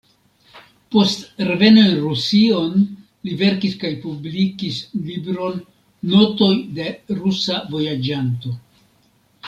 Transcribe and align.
Post 0.93 1.43
reveno 1.49 1.83
en 1.89 1.91
Rusion 2.05 2.73
li 3.27 3.37
verkis 3.43 3.77
kaj 3.85 3.93
publikis 4.07 4.81
libron 5.11 5.61
"“Notoj 6.15 6.51
de 6.81 6.93
rusa 7.23 7.63
vojaĝanto”". 7.77 8.61